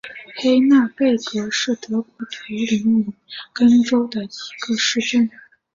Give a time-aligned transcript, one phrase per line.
[0.35, 3.13] 黑内贝格是德国图林
[3.53, 4.29] 根州的一
[4.65, 5.29] 个市镇。